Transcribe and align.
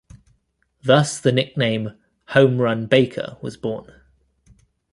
Thus 0.81 1.19
the 1.19 1.31
nickname 1.31 1.93
"Home 2.29 2.57
Run" 2.59 2.87
Baker 2.87 3.37
was 3.39 3.55
born. 3.55 4.01